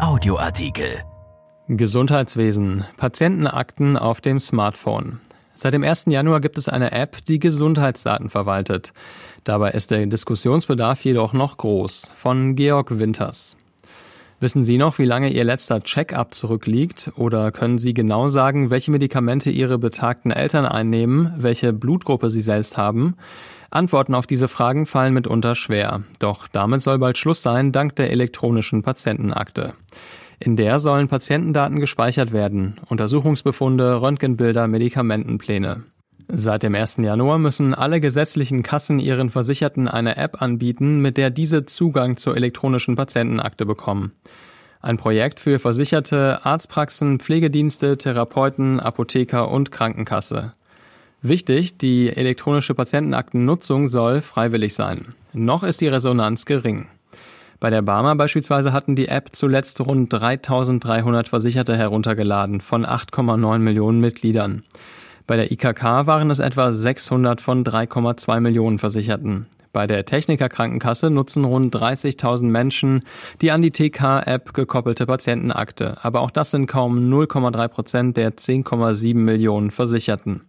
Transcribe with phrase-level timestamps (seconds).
[0.00, 1.04] Audioartikel.
[1.68, 2.84] Gesundheitswesen.
[2.96, 5.20] Patientenakten auf dem Smartphone.
[5.54, 6.06] Seit dem 1.
[6.08, 8.92] Januar gibt es eine App, die Gesundheitsdaten verwaltet.
[9.44, 12.12] Dabei ist der Diskussionsbedarf jedoch noch groß.
[12.14, 13.56] Von Georg Winters.
[14.44, 17.10] Wissen Sie noch, wie lange Ihr letzter Check-up zurückliegt?
[17.16, 22.76] Oder können Sie genau sagen, welche Medikamente Ihre betagten Eltern einnehmen, welche Blutgruppe Sie selbst
[22.76, 23.16] haben?
[23.70, 26.02] Antworten auf diese Fragen fallen mitunter schwer.
[26.18, 29.72] Doch damit soll bald Schluss sein, dank der elektronischen Patientenakte.
[30.40, 35.84] In der sollen Patientendaten gespeichert werden, Untersuchungsbefunde, Röntgenbilder, Medikamentenpläne.
[36.36, 36.96] Seit dem 1.
[36.96, 42.36] Januar müssen alle gesetzlichen Kassen ihren Versicherten eine App anbieten, mit der diese Zugang zur
[42.36, 44.12] elektronischen Patientenakte bekommen.
[44.80, 50.54] Ein Projekt für Versicherte, Arztpraxen, Pflegedienste, Therapeuten, Apotheker und Krankenkasse.
[51.22, 55.14] Wichtig, die elektronische Patientenaktennutzung soll freiwillig sein.
[55.32, 56.88] Noch ist die Resonanz gering.
[57.60, 64.00] Bei der Barmer beispielsweise hatten die App zuletzt rund 3300 Versicherte heruntergeladen von 8,9 Millionen
[64.00, 64.64] Mitgliedern.
[65.26, 69.46] Bei der IKK waren es etwa 600 von 3,2 Millionen Versicherten.
[69.72, 73.02] Bei der Techniker Krankenkasse nutzen rund 30.000 Menschen
[73.40, 75.96] die an die TK-App gekoppelte Patientenakte.
[76.02, 80.42] Aber auch das sind kaum 0,3 Prozent der 10,7 Millionen Versicherten.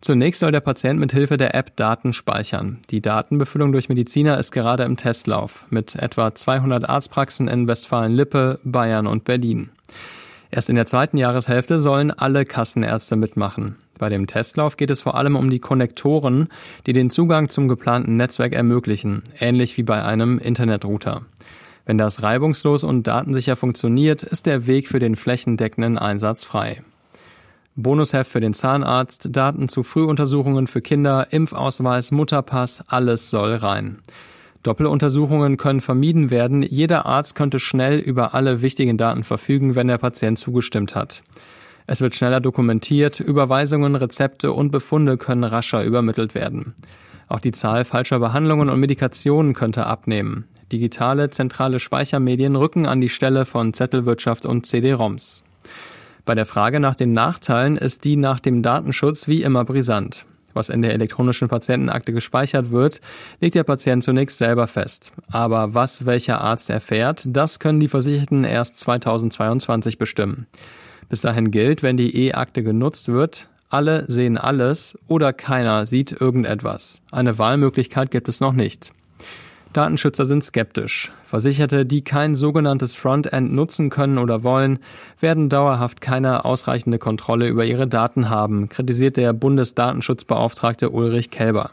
[0.00, 2.78] Zunächst soll der Patient mit Hilfe der App Daten speichern.
[2.90, 9.06] Die Datenbefüllung durch Mediziner ist gerade im Testlauf mit etwa 200 Arztpraxen in Westfalen-Lippe, Bayern
[9.06, 9.70] und Berlin.
[10.54, 13.76] Erst in der zweiten Jahreshälfte sollen alle Kassenärzte mitmachen.
[13.98, 16.48] Bei dem Testlauf geht es vor allem um die Konnektoren,
[16.86, 21.22] die den Zugang zum geplanten Netzwerk ermöglichen, ähnlich wie bei einem Internetrouter.
[21.86, 26.82] Wenn das reibungslos und datensicher funktioniert, ist der Weg für den flächendeckenden Einsatz frei.
[27.74, 34.02] Bonusheft für den Zahnarzt, Daten zu Frühuntersuchungen für Kinder, Impfausweis, Mutterpass, alles soll rein.
[34.62, 36.62] Doppeluntersuchungen können vermieden werden.
[36.62, 41.22] Jeder Arzt könnte schnell über alle wichtigen Daten verfügen, wenn der Patient zugestimmt hat.
[41.86, 46.74] Es wird schneller dokumentiert, Überweisungen, Rezepte und Befunde können rascher übermittelt werden.
[47.28, 50.44] Auch die Zahl falscher Behandlungen und Medikationen könnte abnehmen.
[50.70, 55.42] Digitale zentrale Speichermedien rücken an die Stelle von Zettelwirtschaft und CD-ROMs.
[56.24, 60.24] Bei der Frage nach den Nachteilen ist die nach dem Datenschutz wie immer brisant.
[60.54, 63.00] Was in der elektronischen Patientenakte gespeichert wird,
[63.40, 65.12] legt der Patient zunächst selber fest.
[65.30, 70.46] Aber was welcher Arzt erfährt, das können die Versicherten erst 2022 bestimmen.
[71.08, 77.00] Bis dahin gilt, wenn die E-Akte genutzt wird, alle sehen alles oder keiner sieht irgendetwas.
[77.10, 78.92] Eine Wahlmöglichkeit gibt es noch nicht.
[79.72, 81.12] Datenschützer sind skeptisch.
[81.24, 84.78] Versicherte, die kein sogenanntes Frontend nutzen können oder wollen,
[85.18, 91.70] werden dauerhaft keine ausreichende Kontrolle über ihre Daten haben, kritisiert der Bundesdatenschutzbeauftragte Ulrich Kelber.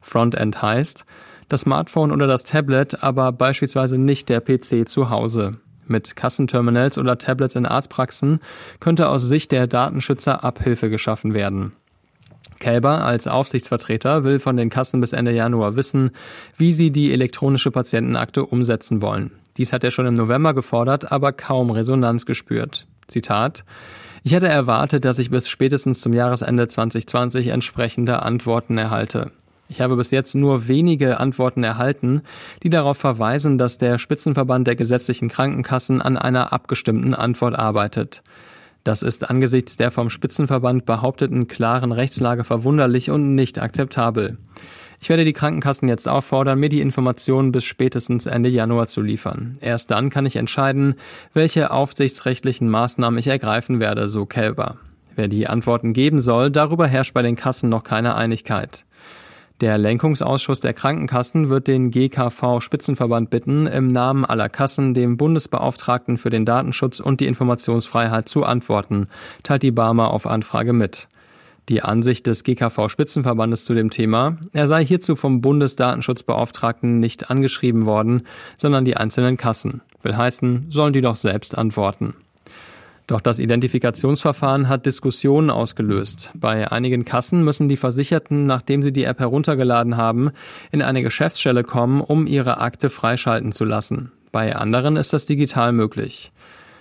[0.00, 1.04] Frontend heißt,
[1.48, 5.52] das Smartphone oder das Tablet, aber beispielsweise nicht der PC zu Hause.
[5.86, 8.40] Mit Kassenterminals oder Tablets in Arztpraxen
[8.80, 11.72] könnte aus Sicht der Datenschützer Abhilfe geschaffen werden.
[12.58, 16.10] Kälber als Aufsichtsvertreter will von den Kassen bis Ende Januar wissen,
[16.56, 19.32] wie sie die elektronische Patientenakte umsetzen wollen.
[19.56, 22.86] Dies hat er schon im November gefordert, aber kaum Resonanz gespürt.
[23.06, 23.64] Zitat
[24.22, 29.30] Ich hätte erwartet, dass ich bis spätestens zum Jahresende 2020 entsprechende Antworten erhalte.
[29.68, 32.22] Ich habe bis jetzt nur wenige Antworten erhalten,
[32.62, 38.22] die darauf verweisen, dass der Spitzenverband der gesetzlichen Krankenkassen an einer abgestimmten Antwort arbeitet.
[38.86, 44.38] Das ist angesichts der vom Spitzenverband behaupteten klaren Rechtslage verwunderlich und nicht akzeptabel.
[45.00, 49.58] Ich werde die Krankenkassen jetzt auffordern, mir die Informationen bis spätestens Ende Januar zu liefern.
[49.60, 50.94] Erst dann kann ich entscheiden,
[51.34, 54.76] welche aufsichtsrechtlichen Maßnahmen ich ergreifen werde, so Kelber.
[55.16, 58.84] Wer die Antworten geben soll, darüber herrscht bei den Kassen noch keine Einigkeit.
[59.62, 66.18] Der Lenkungsausschuss der Krankenkassen wird den GKV Spitzenverband bitten, im Namen aller Kassen dem Bundesbeauftragten
[66.18, 69.08] für den Datenschutz und die Informationsfreiheit zu antworten,
[69.42, 71.08] teilt die Barmer auf Anfrage mit.
[71.70, 77.86] Die Ansicht des GKV Spitzenverbandes zu dem Thema, er sei hierzu vom Bundesdatenschutzbeauftragten nicht angeschrieben
[77.86, 78.24] worden,
[78.58, 79.80] sondern die einzelnen Kassen.
[80.02, 82.14] Will heißen, sollen die doch selbst antworten.
[83.06, 86.32] Doch das Identifikationsverfahren hat Diskussionen ausgelöst.
[86.34, 90.30] Bei einigen Kassen müssen die Versicherten, nachdem sie die App heruntergeladen haben,
[90.72, 94.10] in eine Geschäftsstelle kommen, um ihre Akte freischalten zu lassen.
[94.32, 96.32] Bei anderen ist das digital möglich.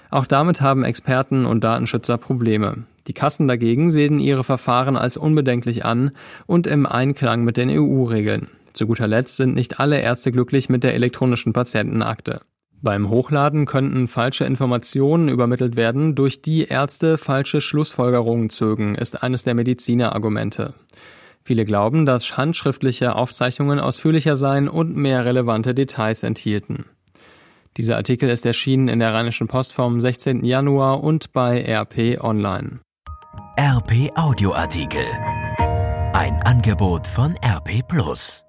[0.10, 2.86] Auch damit haben Experten und Datenschützer Probleme.
[3.08, 6.12] Die Kassen dagegen sehen ihre Verfahren als unbedenklich an
[6.48, 8.48] und im Einklang mit den EU-Regeln.
[8.74, 12.42] Zu guter Letzt sind nicht alle Ärzte glücklich mit der elektronischen Patientenakte.
[12.86, 19.42] Beim Hochladen könnten falsche Informationen übermittelt werden, durch die Ärzte falsche Schlussfolgerungen zögen, ist eines
[19.42, 20.76] der Medizinerargumente.
[21.44, 26.86] Viele glauben, dass handschriftliche Aufzeichnungen ausführlicher seien und mehr relevante Details enthielten.
[27.76, 30.46] Dieser Artikel ist erschienen in der Rheinischen Post vom 16.
[30.46, 32.82] Januar und bei RP Online.
[33.60, 35.08] RP Audioartikel.
[36.14, 38.46] Ein Angebot von RP Plus.